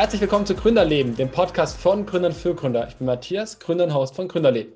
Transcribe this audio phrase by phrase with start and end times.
[0.00, 2.88] Herzlich willkommen zu Gründerleben, dem Podcast von Gründern für Gründer.
[2.88, 4.72] Ich bin Matthias, Gründer und Host von Gründerleben.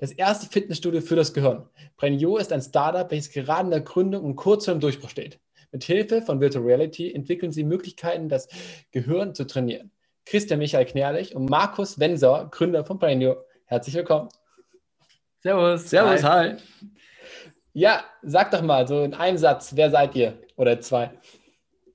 [0.00, 1.68] Das erste Fitnessstudio für das Gehirn.
[1.96, 5.38] Brainio ist ein Startup, welches gerade in der Gründung und kurz vor dem Durchbruch steht.
[5.70, 8.48] Mit Hilfe von Virtual Reality entwickeln sie Möglichkeiten, das
[8.90, 9.92] Gehirn zu trainieren.
[10.26, 13.44] Christian Michael Knärlich und Markus Wensauer, Gründer von Brainio.
[13.66, 14.28] Herzlich willkommen.
[15.38, 15.88] Servus.
[15.88, 16.50] Servus, hi.
[16.50, 16.56] hi.
[17.74, 20.36] Ja, sag doch mal so in einem Satz, wer seid ihr?
[20.56, 21.12] Oder zwei?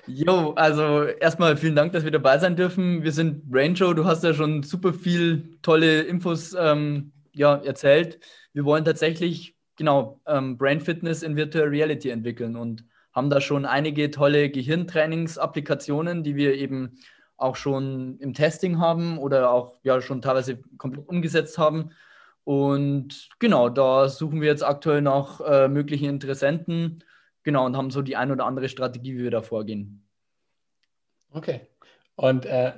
[0.09, 3.03] Jo, also erstmal vielen Dank, dass wir dabei sein dürfen.
[3.03, 3.93] Wir sind Brain Show.
[3.93, 8.21] Du hast ja schon super viel tolle Infos ähm, ja, erzählt.
[8.53, 13.65] Wir wollen tatsächlich genau ähm, Brain Fitness in Virtual Reality entwickeln und haben da schon
[13.65, 16.99] einige tolle Gehirntrainingsapplikationen, die wir eben
[17.37, 21.91] auch schon im Testing haben oder auch ja schon teilweise komplett umgesetzt haben.
[22.45, 27.03] Und genau, da suchen wir jetzt aktuell nach äh, möglichen Interessenten
[27.47, 30.05] Genau, und haben so die ein oder andere Strategie, wie wir da vorgehen.
[31.31, 31.61] Okay.
[32.17, 32.73] Und äh,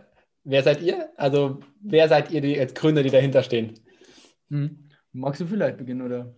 [0.45, 1.09] wer seid ihr?
[1.17, 3.81] Also, wer seid ihr die, als Gründer, die dahinter stehen?
[4.51, 4.91] Hm.
[5.13, 6.35] Magst du vielleicht beginnen, oder?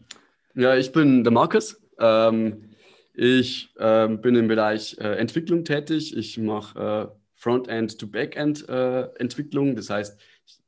[0.54, 1.84] Ja, ich bin der Markus.
[1.98, 2.70] Ähm,
[3.14, 6.16] ich ähm, bin im Bereich äh, Entwicklung tätig.
[6.16, 9.74] Ich mache äh, Frontend to Backend äh, Entwicklung.
[9.74, 10.20] Das heißt,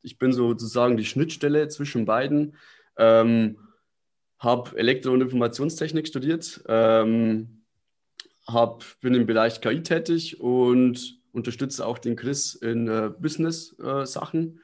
[0.02, 2.56] ich bin sozusagen die Schnittstelle zwischen beiden.
[2.96, 3.56] Ähm,
[4.42, 7.62] habe Elektro- und Informationstechnik studiert, ähm,
[8.46, 14.56] hab, bin im Bereich KI tätig und unterstütze auch den Chris in äh, Business-Sachen.
[14.56, 14.60] Äh,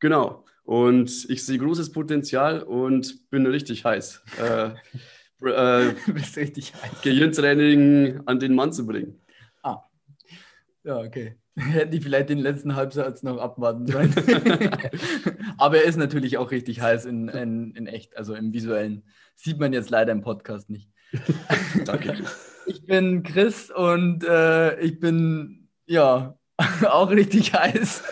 [0.00, 0.44] genau.
[0.64, 4.22] Und ich sehe großes Potenzial und bin richtig heiß.
[4.40, 4.70] Äh,
[5.46, 7.02] äh, bist richtig heiß.
[7.02, 9.20] Gehirntraining an den Mann zu bringen.
[9.62, 9.84] Ah.
[10.82, 11.36] Ja, okay.
[11.56, 14.14] Hätte ich vielleicht den letzten Halbsatz noch abwarten sollen.
[15.58, 19.04] Aber er ist natürlich auch richtig heiß in, in, in echt, also im visuellen.
[19.34, 20.88] Sieht man jetzt leider im Podcast nicht.
[21.84, 22.24] Danke.
[22.66, 26.38] Ich bin Chris und äh, ich bin ja
[26.88, 28.02] auch richtig heiß.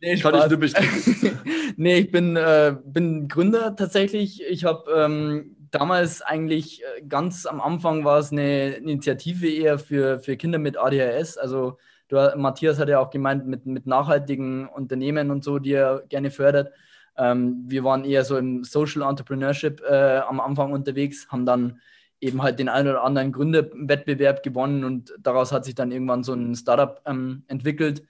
[0.00, 1.38] nee, Kann ich nur bestätigen.
[1.76, 4.42] nee, ich bin, äh, bin Gründer tatsächlich.
[4.42, 10.18] Ich habe ähm, damals eigentlich äh, ganz am Anfang war es eine Initiative eher für,
[10.18, 15.30] für Kinder mit ADHS, also Du, Matthias hat ja auch gemeint, mit, mit nachhaltigen Unternehmen
[15.30, 16.72] und so, die er gerne fördert.
[17.16, 21.80] Ähm, wir waren eher so im Social Entrepreneurship äh, am Anfang unterwegs, haben dann
[22.20, 26.32] eben halt den einen oder anderen Gründerwettbewerb gewonnen und daraus hat sich dann irgendwann so
[26.32, 28.02] ein Startup ähm, entwickelt.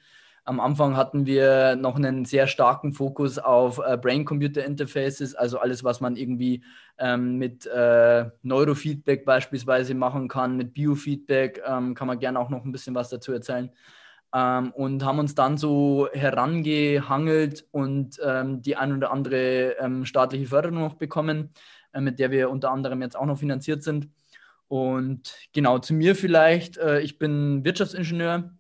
[0.49, 6.01] Am Anfang hatten wir noch einen sehr starken Fokus auf äh, Brain-Computer-Interfaces, also alles, was
[6.01, 6.65] man irgendwie
[6.97, 12.65] ähm, mit äh, Neurofeedback beispielsweise machen kann, mit Biofeedback, ähm, kann man gerne auch noch
[12.65, 13.71] ein bisschen was dazu erzählen.
[14.35, 20.47] Ähm, und haben uns dann so herangehangelt und ähm, die ein oder andere ähm, staatliche
[20.47, 21.51] Förderung noch bekommen,
[21.93, 24.09] äh, mit der wir unter anderem jetzt auch noch finanziert sind.
[24.67, 28.58] Und genau zu mir vielleicht, äh, ich bin Wirtschaftsingenieur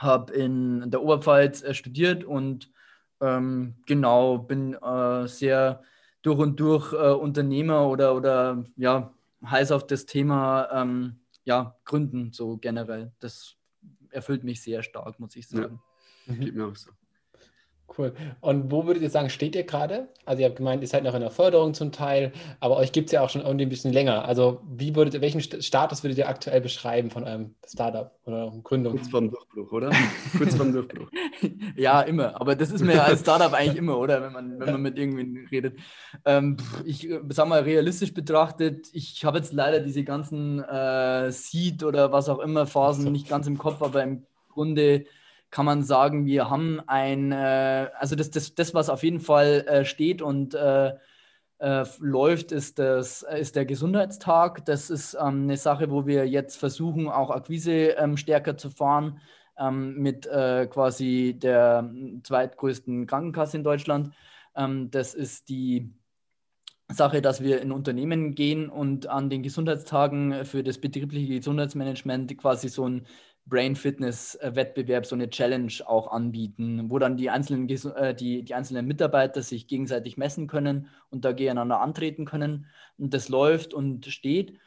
[0.00, 2.70] habe in der Oberpfalz äh, studiert und
[3.20, 5.82] ähm, genau bin äh, sehr
[6.22, 9.12] durch und durch äh, Unternehmer oder, oder ja,
[9.44, 13.12] heiß auf das Thema ähm, ja, Gründen so generell.
[13.20, 13.56] Das
[14.10, 15.80] erfüllt mich sehr stark, muss ich sagen.
[16.26, 16.90] Ja, geht mir auch so.
[17.96, 18.12] Cool.
[18.40, 20.08] Und wo würdet ihr sagen, steht ihr gerade?
[20.24, 23.06] Also ihr habt gemeint, ihr seid noch in der Förderung zum Teil, aber euch gibt
[23.06, 24.24] es ja auch schon irgendwie ein bisschen länger.
[24.26, 28.92] Also wie würdet welchen Status würdet ihr aktuell beschreiben von eurem Startup oder eurem Gründung?
[28.92, 29.90] Kurz vorm Durchbruch, oder?
[30.38, 31.08] Kurz vorm Durchbruch.
[31.76, 32.40] ja, immer.
[32.40, 34.22] Aber das ist mir ja als Startup eigentlich immer, oder?
[34.22, 35.78] Wenn man, wenn man mit irgendwen redet.
[36.24, 42.12] Ähm, ich sag mal, realistisch betrachtet, ich habe jetzt leider diese ganzen äh, Seed oder
[42.12, 45.06] was auch immer Phasen nicht ganz im Kopf, aber im Grunde
[45.50, 49.64] kann man sagen, wir haben ein, äh, also das, das, das, was auf jeden Fall
[49.66, 50.94] äh, steht und äh,
[51.58, 54.64] äh läuft, ist, das, ist der Gesundheitstag.
[54.64, 59.20] Das ist ähm, eine Sache, wo wir jetzt versuchen, auch Akquise ähm, stärker zu fahren
[59.58, 64.14] ähm, mit äh, quasi der zweitgrößten Krankenkasse in Deutschland.
[64.56, 65.92] Ähm, das ist die
[66.88, 72.68] Sache, dass wir in Unternehmen gehen und an den Gesundheitstagen für das betriebliche Gesundheitsmanagement quasi
[72.68, 73.06] so ein
[73.50, 78.54] Brain Fitness Wettbewerb, so eine Challenge auch anbieten, wo dann die einzelnen, äh, die, die
[78.54, 82.66] einzelnen Mitarbeiter sich gegenseitig messen können und da gegeneinander antreten können.
[82.96, 84.58] Und das läuft und steht.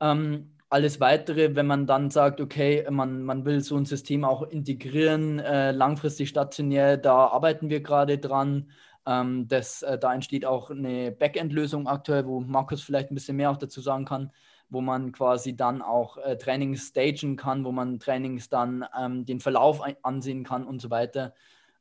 [0.00, 4.42] Ähm, alles weitere, wenn man dann sagt, okay, man, man will so ein System auch
[4.42, 8.70] integrieren, äh, langfristig stationär, da arbeiten wir gerade dran.
[9.06, 13.50] Ähm, das, äh, da entsteht auch eine Backend-Lösung aktuell, wo Markus vielleicht ein bisschen mehr
[13.50, 14.32] auch dazu sagen kann
[14.74, 19.40] wo man quasi dann auch äh, Trainings stagen kann, wo man Trainings dann ähm, den
[19.40, 21.34] Verlauf ansehen kann und so weiter.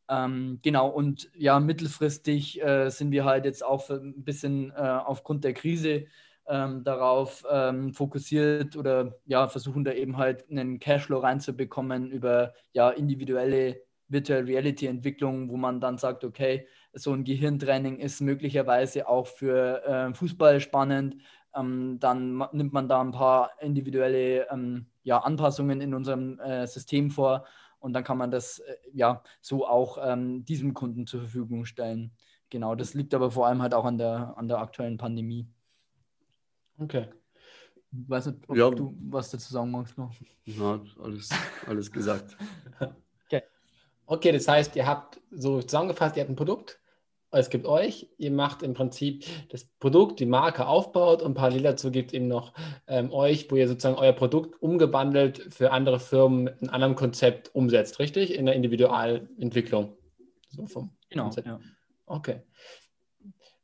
[0.09, 5.43] Ähm, genau, und ja, mittelfristig äh, sind wir halt jetzt auch ein bisschen äh, aufgrund
[5.43, 6.05] der Krise
[6.47, 12.89] ähm, darauf ähm, fokussiert oder ja, versuchen da eben halt einen Cashflow reinzubekommen über ja,
[12.89, 19.27] individuelle Virtual Reality Entwicklung, wo man dann sagt, okay, so ein Gehirntraining ist möglicherweise auch
[19.27, 21.17] für äh, Fußball spannend.
[21.55, 27.11] Ähm, dann nimmt man da ein paar individuelle ähm, ja, Anpassungen in unserem äh, System
[27.11, 27.45] vor
[27.79, 32.11] und dann kann man das äh, ja so auch ähm, diesem Kunden zur Verfügung stellen.
[32.50, 35.47] Genau, das liegt aber vor allem halt auch an der, an der aktuellen Pandemie.
[36.77, 37.07] Okay.
[37.91, 38.69] Ich weiß nicht, ob Ja.
[38.71, 40.11] du was dazu sagen magst noch.
[40.45, 41.29] Ja, alles,
[41.67, 42.38] alles gesagt.
[44.05, 46.79] Okay, das heißt, ihr habt so zusammengefasst, ihr habt ein Produkt,
[47.39, 51.91] es gibt euch, ihr macht im Prinzip das Produkt, die Marke aufbaut und parallel dazu
[51.91, 52.53] gibt es eben noch
[52.88, 57.53] ähm, euch, wo ihr sozusagen euer Produkt umgewandelt für andere Firmen mit einem anderen Konzept
[57.56, 58.35] umsetzt, richtig?
[58.35, 59.97] In der Individualentwicklung.
[60.50, 61.24] So vom Genau.
[61.24, 61.47] Konzept.
[61.47, 61.59] Ja.
[62.06, 62.41] Okay.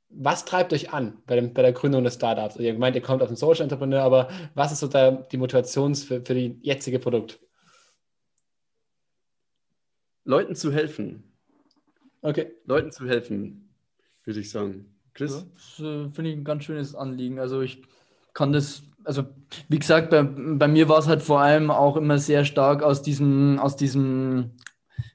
[0.10, 2.56] Was treibt euch an bei, dem, bei der Gründung des Startups?
[2.57, 5.94] Ihr meint, ihr kommt aus dem Social Entrepreneur, aber was ist so da die Motivation
[5.94, 7.39] für, für die jetzige Produkt?
[10.24, 11.28] Leuten zu helfen.
[12.21, 12.51] Okay.
[12.66, 13.69] Leuten zu helfen,
[14.24, 14.94] würde ich sagen.
[15.13, 15.45] Chris?
[15.54, 17.39] Das äh, finde ich ein ganz schönes Anliegen.
[17.39, 17.81] Also ich
[18.33, 19.24] kann das, also
[19.68, 23.01] wie gesagt, bei, bei mir war es halt vor allem auch immer sehr stark aus
[23.01, 24.51] diesem, aus diesem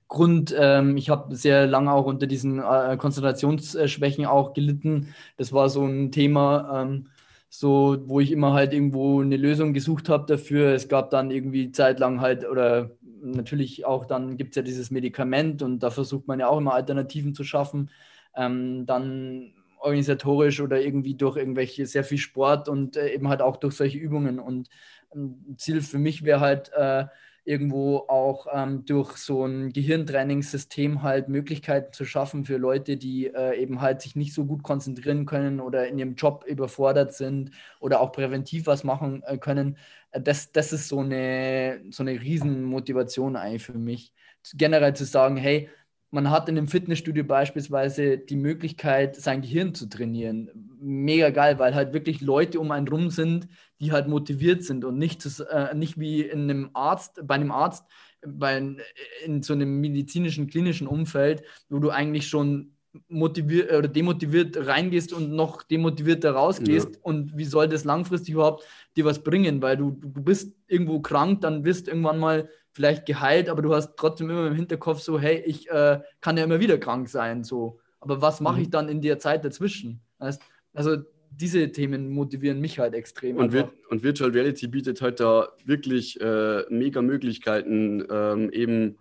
[0.09, 5.15] Grund, ähm, ich habe sehr lange auch unter diesen äh, Konzentrationsschwächen auch gelitten.
[5.37, 7.09] Das war so ein Thema, ähm,
[7.49, 10.75] so, wo ich immer halt irgendwo eine Lösung gesucht habe dafür.
[10.75, 12.91] Es gab dann irgendwie zeitlang halt, oder
[13.25, 16.75] natürlich auch dann gibt es ja dieses Medikament und da versucht man ja auch immer
[16.75, 17.91] Alternativen zu schaffen.
[18.37, 23.56] Ähm, dann organisatorisch oder irgendwie durch irgendwelche sehr viel Sport und äh, eben halt auch
[23.56, 24.38] durch solche Übungen.
[24.38, 24.69] Und
[25.15, 27.05] ein Ziel für mich wäre halt äh,
[27.44, 33.61] irgendwo auch ähm, durch so ein Gehirntrainingssystem halt Möglichkeiten zu schaffen für Leute, die äh,
[33.61, 37.50] eben halt sich nicht so gut konzentrieren können oder in ihrem Job überfordert sind
[37.81, 39.76] oder auch präventiv was machen äh, können.
[40.11, 44.12] Äh, Das, das ist so eine, so eine Riesenmotivation eigentlich für mich.
[44.55, 45.69] Generell zu sagen, hey,
[46.11, 50.63] man hat in einem Fitnessstudio beispielsweise die Möglichkeit, sein Gehirn zu trainieren.
[50.87, 53.49] Mega geil, weil halt wirklich Leute um einen rum sind,
[53.81, 57.85] die halt motiviert sind und nicht, äh, nicht wie in einem Arzt, bei einem Arzt,
[58.27, 58.77] bei,
[59.25, 62.75] in so einem medizinischen, klinischen Umfeld, wo du eigentlich schon
[63.09, 66.95] motiviert oder demotiviert reingehst und noch demotivierter rausgehst.
[66.97, 67.01] Ja.
[67.03, 68.65] Und wie soll das langfristig überhaupt
[68.97, 69.63] dir was bringen?
[69.63, 73.97] Weil du, du bist irgendwo krank, dann wirst irgendwann mal vielleicht geheilt, aber du hast
[73.97, 77.79] trotzdem immer im Hinterkopf so, hey, ich äh, kann ja immer wieder krank sein, so.
[78.01, 78.63] Aber was mache Mhm.
[78.63, 80.01] ich dann in der Zeit dazwischen?
[80.19, 80.43] Weißt?
[80.75, 80.97] Also
[81.31, 83.38] diese Themen motivieren mich halt extrem.
[83.38, 83.53] Und.
[83.53, 88.99] Vir und Virtual Reality bietet halt da wirklich äh, mega Möglichkeiten, ähm, eben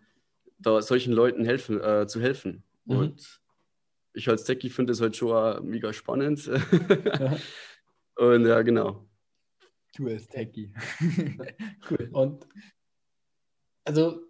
[0.60, 2.64] da solchen Leuten helfen, äh, zu helfen.
[2.86, 2.98] Mhm.
[2.98, 3.42] Und
[4.14, 6.50] ich als Techie finde es halt schon äh, mega spannend.
[7.20, 7.38] Ja.
[8.16, 9.10] Und ja, genau.
[9.96, 10.72] Du als Techie.
[11.90, 12.10] cool.
[12.12, 12.48] Und
[13.86, 14.22] also,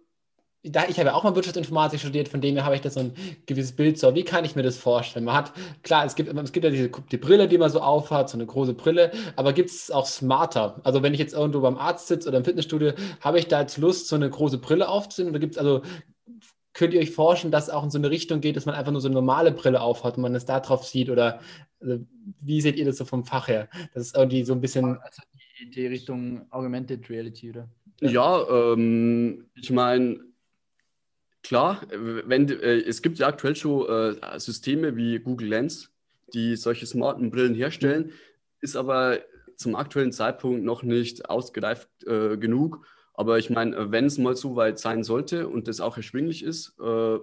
[0.64, 3.00] da, ich habe ja auch mal Wirtschaftsinformatik studiert, von dem her habe ich da so
[3.00, 3.12] ein
[3.46, 3.98] gewisses Bild.
[3.98, 5.26] So, wie kann ich mir das vorstellen?
[5.26, 5.52] Man hat,
[5.82, 8.46] klar, es gibt, es gibt ja diese die Brille, die man so aufhat, so eine
[8.46, 10.80] große Brille, aber gibt es auch smarter?
[10.82, 13.76] Also, wenn ich jetzt irgendwo beim Arzt sitze oder im Fitnessstudio, habe ich da jetzt
[13.76, 15.32] Lust, so eine große Brille aufzunehmen?
[15.32, 15.82] Oder gibt es also,
[16.72, 18.92] könnt ihr euch vorstellen, dass es auch in so eine Richtung geht, dass man einfach
[18.92, 21.10] nur so eine normale Brille aufhat und man es da drauf sieht?
[21.10, 21.40] Oder
[21.80, 21.98] also,
[22.40, 23.68] wie seht ihr das so vom Fach her?
[23.92, 24.96] Das ist irgendwie so ein bisschen.
[24.98, 25.22] Also
[25.60, 27.68] die, die Richtung Augmented Reality, oder?
[28.00, 30.20] Ja, ähm, ich meine,
[31.44, 35.92] klar, wenn, äh, es gibt ja aktuell schon äh, Systeme wie Google Lens,
[36.32, 38.10] die solche smarten Brillen herstellen,
[38.60, 39.20] ist aber
[39.56, 42.84] zum aktuellen Zeitpunkt noch nicht ausgereift äh, genug.
[43.12, 46.74] Aber ich meine, wenn es mal so weit sein sollte und das auch erschwinglich ist,
[46.80, 47.18] äh,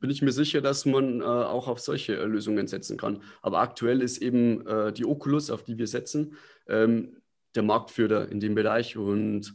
[0.00, 3.22] bin ich mir sicher, dass man äh, auch auf solche Lösungen setzen kann.
[3.42, 6.36] Aber aktuell ist eben äh, die Oculus, auf die wir setzen,
[6.66, 7.16] ähm,
[7.54, 9.54] der Marktführer in dem Bereich und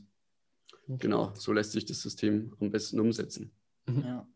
[0.98, 3.52] genau, so lässt sich das System am besten umsetzen.
[3.88, 4.28] Ja.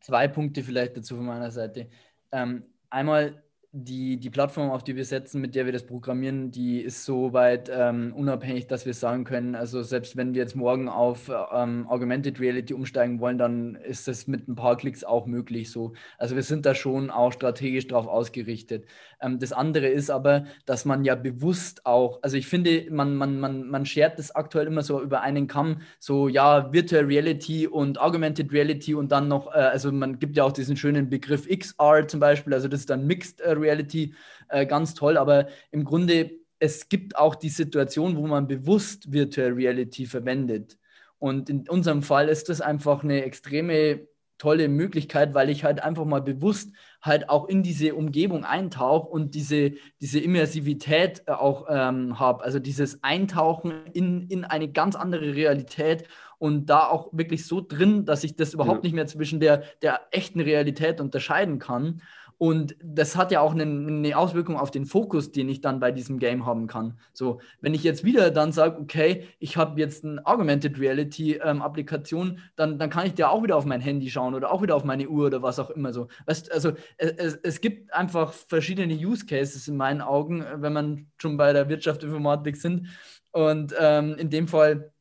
[0.00, 1.90] Zwei Punkte vielleicht dazu von meiner Seite.
[2.32, 3.42] Ähm, einmal
[3.72, 7.32] die, die Plattform, auf die wir setzen, mit der wir das programmieren, die ist so
[7.32, 11.86] weit ähm, unabhängig, dass wir sagen können, also selbst wenn wir jetzt morgen auf ähm,
[11.88, 15.92] Augmented Reality umsteigen wollen, dann ist das mit ein paar Klicks auch möglich so.
[16.18, 18.86] Also wir sind da schon auch strategisch drauf ausgerichtet.
[19.22, 23.38] Ähm, das andere ist aber, dass man ja bewusst auch, also ich finde, man, man,
[23.38, 28.00] man, man schert das aktuell immer so über einen Kamm, so ja, Virtual Reality und
[28.00, 32.08] Augmented Reality und dann noch, äh, also man gibt ja auch diesen schönen Begriff XR
[32.08, 34.14] zum Beispiel, also das ist dann Mixed äh, Reality,
[34.48, 39.52] äh, ganz toll, aber im Grunde, es gibt auch die Situation, wo man bewusst Virtual
[39.52, 40.78] Reality verwendet.
[41.18, 44.06] Und in unserem Fall ist das einfach eine extreme
[44.40, 46.70] tolle Möglichkeit, weil ich halt einfach mal bewusst
[47.02, 52.42] halt auch in diese Umgebung eintauche und diese, diese Immersivität äh, auch ähm, habe.
[52.42, 58.06] Also dieses Eintauchen in, in eine ganz andere Realität und da auch wirklich so drin,
[58.06, 58.82] dass ich das überhaupt ja.
[58.84, 62.00] nicht mehr zwischen der, der echten Realität unterscheiden kann.
[62.42, 65.92] Und das hat ja auch eine, eine, Auswirkung auf den Fokus, den ich dann bei
[65.92, 66.98] diesem Game haben kann.
[67.12, 71.60] So, wenn ich jetzt wieder dann sage, okay, ich habe jetzt eine Augmented Reality ähm,
[71.60, 74.74] Applikation, dann, dann kann ich ja auch wieder auf mein Handy schauen oder auch wieder
[74.74, 76.08] auf meine Uhr oder was auch immer so.
[76.24, 81.36] Weißt, also es, es gibt einfach verschiedene Use Cases in meinen Augen, wenn man schon
[81.36, 82.86] bei der Wirtschaft Informatik sind.
[83.32, 84.94] Und ähm, in dem Fall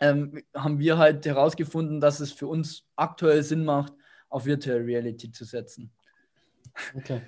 [0.00, 3.92] ähm, haben wir halt herausgefunden, dass es für uns aktuell Sinn macht,
[4.30, 5.92] auf Virtual Reality zu setzen.
[6.96, 7.22] Okay,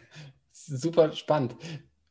[0.52, 1.56] super spannend.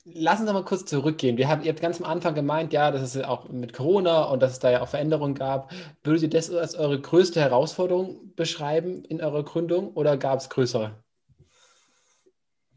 [0.06, 1.38] Lass uns mal kurz zurückgehen.
[1.38, 4.42] Wir haben, ihr habt ganz am Anfang gemeint, ja, dass es auch mit Corona und
[4.42, 5.72] dass es da ja auch Veränderungen gab.
[6.04, 11.04] Würdet ihr das als eure größte Herausforderung beschreiben in eurer Gründung oder gab es größere?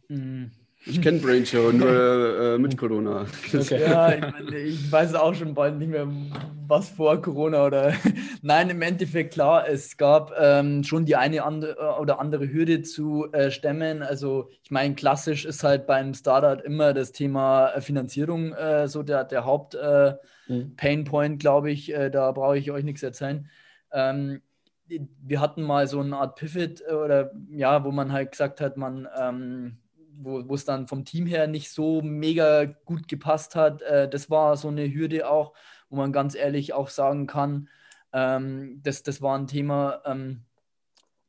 [0.08, 0.57] Mhm.
[0.86, 3.26] Ich kenne Brain Show, nur äh, mit Corona.
[3.52, 3.80] Okay.
[3.80, 6.06] Ja, ich, meine, ich, weiß auch schon bald nicht mehr,
[6.66, 7.92] was vor Corona oder.
[8.42, 12.82] Nein, im Endeffekt klar, es gab ähm, schon die eine andere äh, oder andere Hürde
[12.82, 14.02] zu äh, stemmen.
[14.02, 19.02] Also, ich meine, klassisch ist halt beim Startup immer das Thema äh, Finanzierung äh, so
[19.02, 21.38] der, der Haupt-Painpoint, äh, mhm.
[21.38, 21.92] glaube ich.
[22.12, 23.50] da brauche ich euch nichts erzählen.
[23.92, 24.42] Ähm,
[24.86, 29.08] wir hatten mal so eine Art Pivot oder ja, wo man halt gesagt hat, man.
[29.20, 29.78] Ähm,
[30.20, 33.82] wo es dann vom Team her nicht so mega gut gepasst hat.
[33.82, 35.54] Äh, das war so eine Hürde auch,
[35.88, 37.68] wo man ganz ehrlich auch sagen kann,
[38.12, 40.44] ähm, das, das war ein Thema, ähm,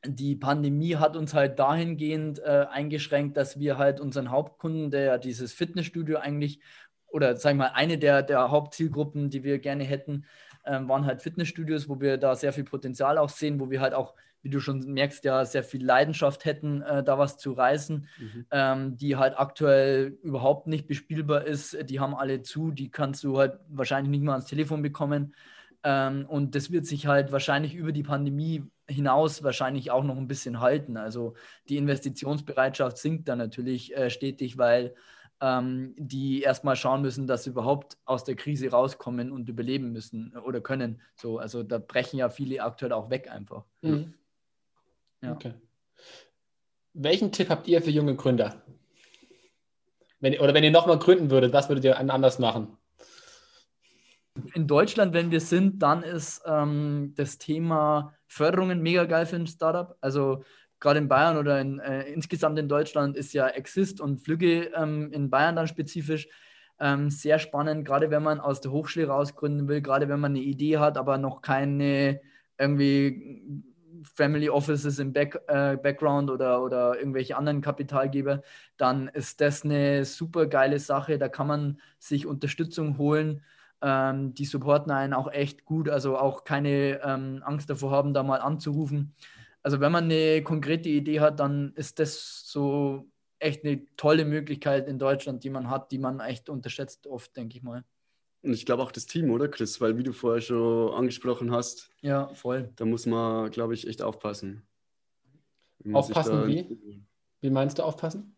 [0.06, 5.52] die Pandemie hat uns halt dahingehend äh, eingeschränkt, dass wir halt unseren Hauptkunden, der dieses
[5.52, 6.62] Fitnessstudio eigentlich,
[7.08, 10.26] oder sag ich mal, eine der, der Hauptzielgruppen, die wir gerne hätten,
[10.66, 14.14] waren halt Fitnessstudios, wo wir da sehr viel Potenzial auch sehen, wo wir halt auch
[14.42, 18.46] wie du schon merkst, ja sehr viel Leidenschaft hätten, äh, da was zu reißen, mhm.
[18.52, 21.78] ähm, die halt aktuell überhaupt nicht bespielbar ist.
[21.90, 25.36] Die haben alle zu, die kannst du halt wahrscheinlich nicht mal ans Telefon bekommen.
[25.84, 30.28] Ähm, und das wird sich halt wahrscheinlich über die Pandemie hinaus wahrscheinlich auch noch ein
[30.28, 30.98] bisschen halten.
[30.98, 31.36] Also
[31.68, 34.96] die Investitionsbereitschaft sinkt dann natürlich äh, stetig, weil
[35.42, 40.36] ähm, die erstmal schauen müssen, dass sie überhaupt aus der Krise rauskommen und überleben müssen
[40.38, 41.02] oder können.
[41.16, 43.66] So, also da brechen ja viele aktuell auch weg einfach.
[43.82, 44.14] Mhm.
[45.22, 45.34] Ja.
[45.34, 45.54] Okay.
[46.94, 48.62] Welchen Tipp habt ihr für junge Gründer?
[50.20, 52.78] Wenn, oder wenn ihr nochmal gründen würdet, was würdet ihr anders machen?
[54.54, 59.48] In Deutschland, wenn wir sind, dann ist ähm, das Thema Förderungen mega geil für ein
[59.48, 59.98] Startup.
[60.02, 60.44] Also
[60.80, 65.12] gerade in Bayern oder in, äh, insgesamt in Deutschland ist ja Exist und Flüge ähm,
[65.12, 66.28] in Bayern dann spezifisch
[66.80, 70.40] ähm, sehr spannend, gerade wenn man aus der Hochschule rausgründen will, gerade wenn man eine
[70.40, 72.22] Idee hat, aber noch keine
[72.58, 73.64] irgendwie
[74.04, 78.42] Family Offices im Back, äh, Background oder, oder irgendwelche anderen Kapitalgeber,
[78.78, 81.18] dann ist das eine super geile Sache.
[81.18, 83.44] Da kann man sich Unterstützung holen.
[83.82, 88.24] Ähm, die supporten einen auch echt gut, also auch keine ähm, Angst davor haben, da
[88.24, 89.14] mal anzurufen.
[89.70, 93.08] Also wenn man eine konkrete Idee hat, dann ist das so
[93.38, 97.56] echt eine tolle Möglichkeit in Deutschland, die man hat, die man echt unterschätzt oft, denke
[97.56, 97.84] ich mal.
[98.42, 99.80] Und ich glaube auch das Team, oder Chris?
[99.80, 102.72] Weil wie du vorher schon angesprochen hast, ja, voll.
[102.78, 104.64] Da muss man, glaube ich, echt aufpassen.
[105.94, 107.04] Aufpassen wie?
[107.40, 108.36] Wie meinst du aufpassen?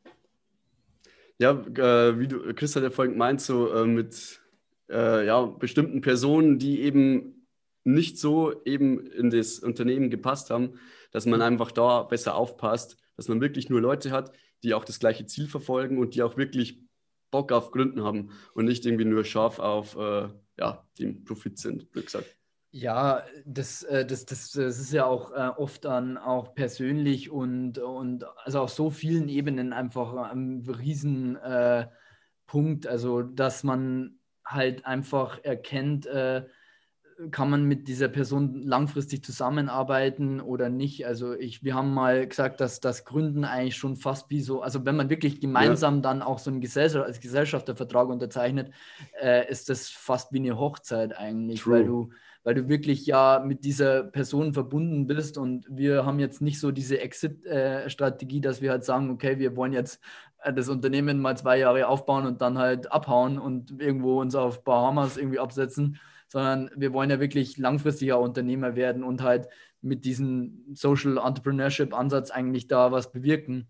[1.40, 4.42] Ja, äh, wie du, Chris hat ja vorhin gemeint, so äh, mit
[4.90, 7.48] äh, ja, bestimmten Personen, die eben
[7.84, 10.74] nicht so eben in das Unternehmen gepasst haben,
[11.12, 14.32] dass man einfach da besser aufpasst, dass man wirklich nur Leute hat,
[14.64, 16.80] die auch das gleiche Ziel verfolgen und die auch wirklich
[17.30, 21.88] Bock auf Gründen haben und nicht irgendwie nur scharf auf äh, ja, den Profit sind,
[21.94, 22.36] wie gesagt.
[22.74, 27.80] Ja, das, äh, das, das, das ist ja auch äh, oft dann auch persönlich und,
[27.80, 32.86] und also auf so vielen Ebenen einfach ein Riesenpunkt.
[32.86, 36.46] Äh, also, dass man halt einfach erkennt, äh,
[37.30, 41.06] kann man mit dieser Person langfristig zusammenarbeiten oder nicht?
[41.06, 44.86] Also ich, wir haben mal gesagt, dass das Gründen eigentlich schon fast wie so, also
[44.86, 46.02] wenn man wirklich gemeinsam ja.
[46.02, 48.72] dann auch so einen Gesellschaft, als Gesellschaftervertrag unterzeichnet,
[49.22, 51.74] äh, ist das fast wie eine Hochzeit eigentlich, True.
[51.74, 52.10] weil du
[52.44, 56.72] weil du wirklich ja mit dieser Person verbunden bist und wir haben jetzt nicht so
[56.72, 60.02] diese Exit-Strategie, äh, dass wir halt sagen, okay, wir wollen jetzt
[60.44, 64.64] äh, das Unternehmen mal zwei Jahre aufbauen und dann halt abhauen und irgendwo uns auf
[64.64, 66.00] Bahamas irgendwie absetzen,
[66.32, 69.50] sondern wir wollen ja wirklich langfristiger Unternehmer werden und halt
[69.82, 73.68] mit diesem Social Entrepreneurship Ansatz eigentlich da was bewirken.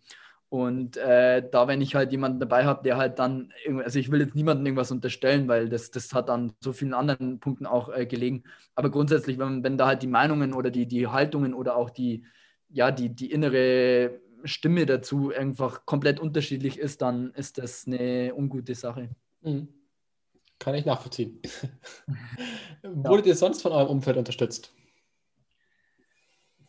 [0.49, 3.51] Und äh, da, wenn ich halt jemanden dabei habe, der halt dann,
[3.83, 7.39] also ich will jetzt niemandem irgendwas unterstellen, weil das, das hat an so vielen anderen
[7.39, 8.43] Punkten auch äh, gelegen.
[8.75, 12.25] Aber grundsätzlich, wenn, wenn da halt die Meinungen oder die, die Haltungen oder auch die,
[12.69, 18.75] ja, die, die innere Stimme dazu einfach komplett unterschiedlich ist, dann ist das eine ungute
[18.75, 19.09] Sache.
[19.41, 19.69] Mhm.
[20.61, 21.41] Kann ich nachvollziehen.
[22.83, 24.71] Wurdet ihr sonst von eurem Umfeld unterstützt?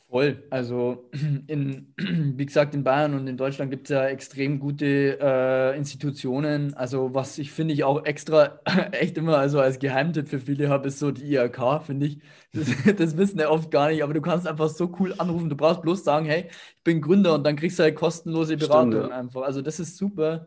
[0.08, 0.44] Voll.
[0.48, 1.10] Also
[1.46, 6.72] in, wie gesagt, in Bayern und in Deutschland gibt es ja extrem gute äh, Institutionen.
[6.72, 8.60] Also was ich finde ich auch extra
[8.92, 12.18] echt immer also als Geheimtipp für viele habe, ist so die IHK, finde ich.
[12.54, 15.50] Das, das, wissen ja oft gar nicht, aber du kannst einfach so cool anrufen.
[15.50, 18.92] Du brauchst bloß sagen, hey, ich bin Gründer und dann kriegst du halt kostenlose Beratung
[18.92, 19.18] Stimmt, ja.
[19.18, 19.42] einfach.
[19.42, 20.46] Also das ist super.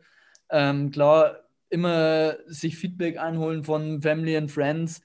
[0.49, 1.44] Ähm, klar,
[1.75, 5.01] immer sich Feedback einholen von Family and Friends.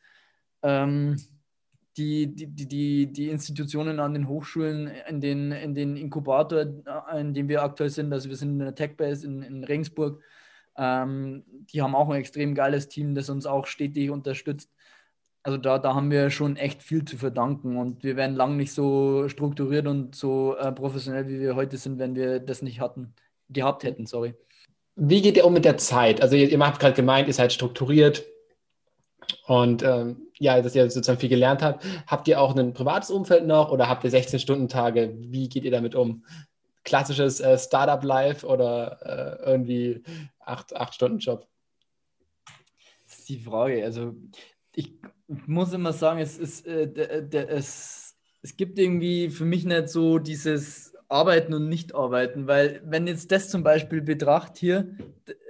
[0.62, 1.17] Ähm,
[1.97, 7.35] die, die, die, die Institutionen an den Hochschulen, in den, in den Inkubator, äh, in
[7.35, 10.23] dem wir aktuell sind, also wir sind in der TechBase in, in Regensburg,
[10.77, 14.71] ähm, die haben auch ein extrem geiles Team, das uns auch stetig unterstützt.
[15.43, 18.73] Also da, da haben wir schon echt viel zu verdanken und wir wären lang nicht
[18.73, 23.15] so strukturiert und so äh, professionell, wie wir heute sind, wenn wir das nicht hatten,
[23.49, 24.35] gehabt hätten, sorry.
[25.02, 26.23] Wie geht ihr um mit der Zeit?
[26.23, 28.25] Also ihr, ihr habt gerade gemeint, ihr seid strukturiert,
[29.47, 31.85] und ähm, ja, dass ihr sozusagen viel gelernt habt.
[32.07, 35.14] Habt ihr auch ein privates Umfeld noch oder habt ihr 16-Stunden-Tage?
[35.19, 36.25] Wie geht ihr damit um?
[36.85, 40.02] Klassisches äh, Startup-Life oder äh, irgendwie
[40.47, 41.47] 8-Stunden-Job?
[43.07, 43.85] Das ist die Frage.
[43.85, 44.14] Also
[44.75, 44.95] ich
[45.26, 46.90] muss immer sagen, es, ist, äh,
[47.49, 53.33] es, es gibt irgendwie für mich nicht so dieses Arbeiten und Nicht-Arbeiten, weil wenn jetzt
[53.33, 54.97] das zum Beispiel betracht hier,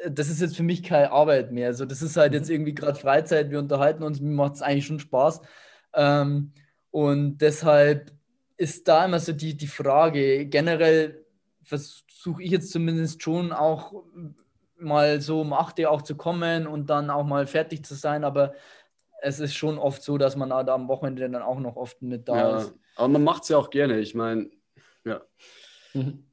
[0.09, 1.69] das ist jetzt für mich keine Arbeit mehr.
[1.69, 2.55] Also das ist halt jetzt mhm.
[2.55, 5.43] irgendwie gerade Freizeit, wir unterhalten uns, mir macht es eigentlich schon Spaß.
[5.95, 6.52] Ähm,
[6.90, 8.11] und deshalb
[8.57, 11.25] ist da immer so die, die Frage, generell
[11.62, 13.93] versuche ich jetzt zumindest schon auch
[14.79, 18.25] mal so um 8 Uhr auch zu kommen und dann auch mal fertig zu sein,
[18.25, 18.55] aber
[19.21, 22.29] es ist schon oft so, dass man da am Wochenende dann auch noch oft mit
[22.29, 22.75] da ja, ist.
[22.97, 23.99] Aber man macht es ja auch gerne.
[23.99, 24.49] Ich meine,
[25.04, 25.21] ja.
[25.95, 26.25] Mhm.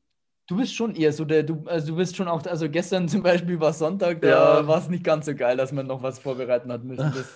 [0.47, 3.21] Du bist schon eher so der, du, also du bist schon auch, also gestern zum
[3.21, 4.27] Beispiel war Sonntag, da
[4.61, 4.67] ja.
[4.67, 7.13] war es nicht ganz so geil, dass man noch was vorbereiten hat müssen.
[7.13, 7.35] Das,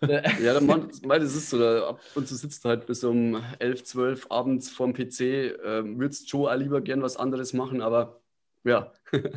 [0.42, 3.84] ja, der Mann, das ist so, da, ab und zu sitzt halt bis um 11,
[3.84, 8.20] 12 abends vorm PC, äh, würdest schon auch lieber gern was anderes machen, aber
[8.64, 8.92] ja.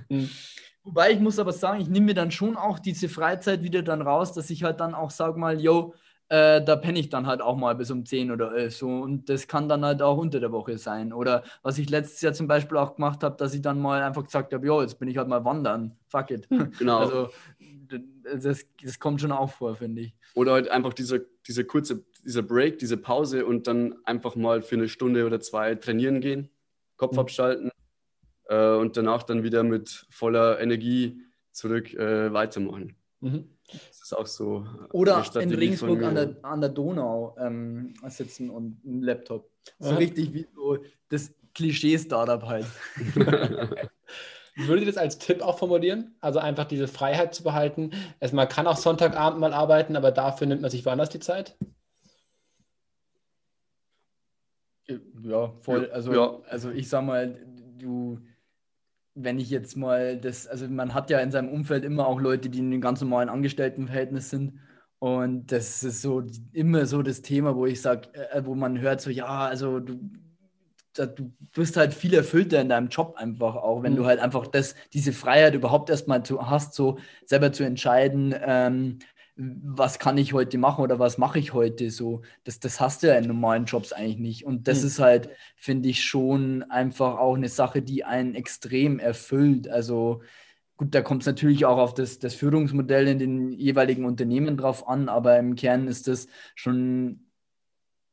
[0.09, 0.29] Mhm.
[0.83, 4.01] Wobei ich muss aber sagen, ich nehme mir dann schon auch diese Freizeit wieder dann
[4.01, 5.93] raus, dass ich halt dann auch sage mal, yo,
[6.31, 9.27] äh, da penne ich dann halt auch mal bis um 10 oder 11 so und
[9.27, 11.11] das kann dann halt auch unter der Woche sein.
[11.11, 14.23] Oder was ich letztes Jahr zum Beispiel auch gemacht habe, dass ich dann mal einfach
[14.23, 16.47] gesagt habe, jo, jetzt bin ich halt mal wandern, fuck it.
[16.79, 16.99] Genau.
[16.99, 17.29] Also
[18.33, 20.13] das, das kommt schon auch vor, finde ich.
[20.33, 24.75] Oder halt einfach dieser, diese kurze, dieser Break, diese Pause und dann einfach mal für
[24.75, 26.49] eine Stunde oder zwei trainieren gehen,
[26.95, 27.19] Kopf mhm.
[27.19, 27.71] abschalten
[28.47, 31.19] äh, und danach dann wieder mit voller Energie
[31.51, 32.95] zurück äh, weitermachen.
[33.21, 33.49] Mhm.
[33.67, 34.65] Das ist auch so.
[34.91, 39.49] Oder in Regensburg an der, an der Donau ähm, sitzen und einen Laptop.
[39.79, 39.95] So ja.
[39.95, 40.77] richtig wie so
[41.09, 42.65] das Klischee-Startup halt.
[44.55, 46.15] Würdet ihr das als Tipp auch formulieren?
[46.19, 47.91] Also einfach diese Freiheit zu behalten.
[48.19, 51.55] Also man kann auch Sonntagabend mal arbeiten, aber dafür nimmt man sich woanders die Zeit?
[55.23, 55.89] Ja, voll.
[55.91, 56.39] Also, ja.
[56.49, 57.39] also ich sag mal,
[57.77, 58.19] du
[59.15, 62.49] wenn ich jetzt mal das, also man hat ja in seinem Umfeld immer auch Leute,
[62.49, 64.59] die in einem ganz normalen Angestelltenverhältnis sind.
[64.99, 69.01] Und das ist so immer so das Thema, wo ich sage, äh, wo man hört,
[69.01, 69.99] so, ja, also du,
[70.93, 73.97] du bist halt viel erfüllter in deinem Job einfach auch, wenn mhm.
[73.97, 78.99] du halt einfach das, diese Freiheit überhaupt erstmal zu, hast, so selber zu entscheiden, ähm,
[79.41, 82.21] was kann ich heute machen oder was mache ich heute so.
[82.43, 84.45] Das, das hast du ja in normalen Jobs eigentlich nicht.
[84.45, 84.87] Und das mhm.
[84.87, 89.67] ist halt, finde ich, schon einfach auch eine Sache, die einen extrem erfüllt.
[89.67, 90.21] Also
[90.77, 94.87] gut, da kommt es natürlich auch auf das, das Führungsmodell in den jeweiligen Unternehmen drauf
[94.87, 97.27] an, aber im Kern ist das schon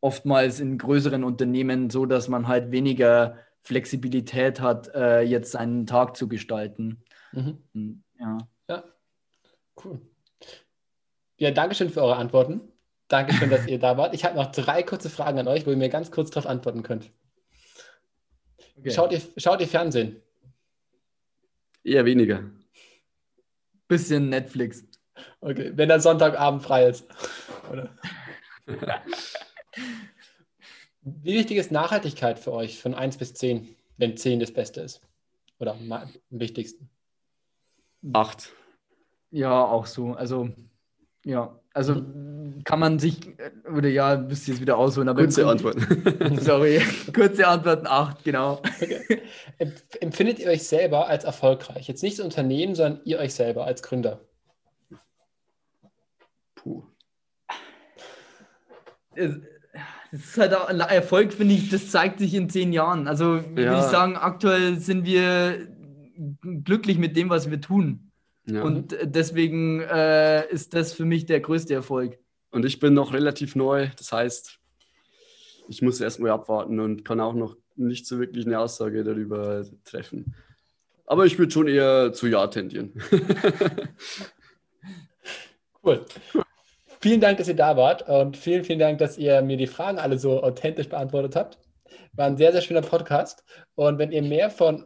[0.00, 6.16] oftmals in größeren Unternehmen so, dass man halt weniger Flexibilität hat, äh, jetzt seinen Tag
[6.16, 7.02] zu gestalten.
[7.32, 7.58] Mhm.
[7.74, 8.38] Hm, ja.
[8.68, 8.84] Ja,
[9.84, 10.00] cool.
[11.38, 12.60] Ja, danke schön für eure Antworten.
[13.06, 14.12] Dankeschön, dass ihr da wart.
[14.12, 16.82] Ich habe noch drei kurze Fragen an euch, wo ihr mir ganz kurz darauf antworten
[16.82, 17.10] könnt.
[18.76, 18.90] Okay.
[18.90, 20.20] Schaut, ihr, schaut ihr Fernsehen?
[21.84, 22.50] Eher weniger.
[23.86, 24.84] Bisschen Netflix.
[25.40, 27.06] Okay, wenn der Sonntagabend frei ist.
[27.70, 27.96] Oder?
[31.02, 35.00] Wie wichtig ist Nachhaltigkeit für euch von 1 bis 10, wenn 10 das Beste ist?
[35.58, 36.90] Oder am wichtigsten?
[38.12, 38.52] 8.
[39.30, 40.12] Ja, auch so.
[40.12, 40.50] Also
[41.28, 42.02] ja, also
[42.64, 43.20] kann man sich,
[43.76, 45.20] oder ja, müsst ihr jetzt wieder ausholen, aber.
[45.20, 46.38] Kurze Antworten.
[46.40, 46.80] Sorry,
[47.14, 48.62] kurze Antworten, acht, genau.
[48.80, 49.20] Okay.
[50.00, 51.86] Empfindet ihr euch selber als erfolgreich?
[51.86, 54.20] Jetzt nicht das Unternehmen, sondern ihr euch selber als Gründer?
[56.54, 56.84] Puh.
[59.14, 59.36] das
[60.10, 63.06] ist halt auch ein Erfolg, finde ich, das zeigt sich in zehn Jahren.
[63.06, 63.56] Also, Ja.
[63.56, 65.68] würde ich sagen, aktuell sind wir
[66.64, 68.07] glücklich mit dem, was wir tun.
[68.50, 68.62] Ja.
[68.62, 72.18] Und deswegen äh, ist das für mich der größte Erfolg.
[72.50, 74.58] Und ich bin noch relativ neu, das heißt,
[75.68, 80.34] ich muss erstmal abwarten und kann auch noch nicht so wirklich eine Aussage darüber treffen.
[81.04, 82.92] Aber ich würde schon eher zu Ja tendieren.
[85.84, 86.04] Cool.
[87.00, 89.98] Vielen Dank, dass ihr da wart und vielen, vielen Dank, dass ihr mir die Fragen
[89.98, 91.58] alle so authentisch beantwortet habt.
[92.12, 93.44] War ein sehr, sehr schöner Podcast.
[93.76, 94.84] Und wenn ihr mehr von,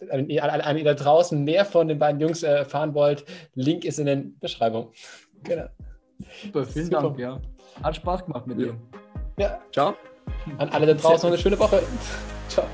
[0.00, 3.24] wenn ihr, alle- alle ihr da draußen mehr von den beiden Jungs äh, erfahren wollt,
[3.54, 4.92] Link ist in der Beschreibung.
[5.44, 5.66] Genau.
[6.42, 7.02] Super, vielen Super.
[7.02, 7.40] Dank, ja.
[7.82, 8.66] Hat Spaß gemacht mit Ja.
[8.66, 8.76] dir.
[9.38, 9.94] Ja, Ciao.
[10.58, 11.82] an alle da draußen noch eine schöne Woche.
[12.48, 12.66] Ciao.